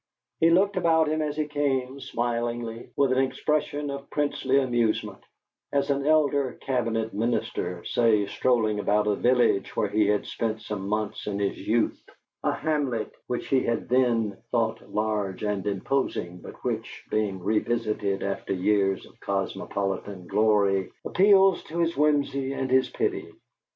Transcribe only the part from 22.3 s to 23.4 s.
and his pity.